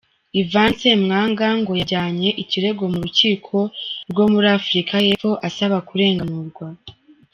Yvan 0.41 0.71
Ssemwanga 0.75 1.47
ngo 1.59 1.71
yajyanye 1.81 2.29
ikirego 2.43 2.83
mu 2.91 2.97
rukiko 3.03 3.57
rwo 4.11 4.25
muri 4.33 4.47
Afurika 4.57 4.93
y’Epfo 5.05 5.31
asaba 5.47 5.77
kurenganurwa. 5.87 6.67